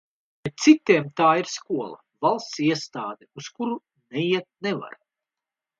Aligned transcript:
Bet 0.45 0.53
citiem 0.63 1.11
tā 1.21 1.27
ir 1.41 1.51
skola, 1.55 1.99
valsts 2.27 2.65
iestāde, 2.71 3.31
uz 3.43 3.53
kuru 3.59 3.79
neiet 3.83 4.53
nevar. 4.69 4.99